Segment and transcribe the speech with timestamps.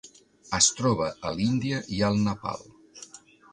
[0.57, 2.67] Es troba a l'Índia i al Nepal.